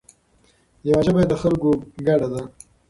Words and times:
یوه 0.87 1.01
ژبه 1.05 1.19
یې 1.21 1.27
د 1.29 1.33
خلکو 1.41 1.69
ګډه 2.07 2.27
ده. 2.33 2.41